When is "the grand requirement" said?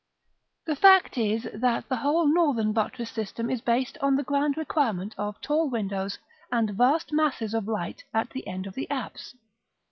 4.15-5.13